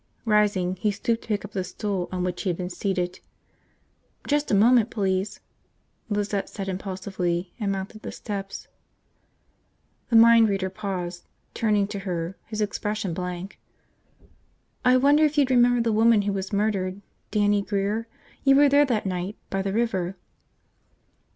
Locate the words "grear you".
17.61-18.55